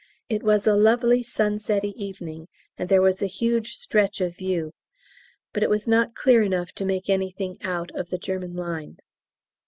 [0.29, 4.73] It was a lovely sunsetty evening, and there was a huge stretch of view,
[5.53, 8.97] but it was not clear enough to make anything out of the German line.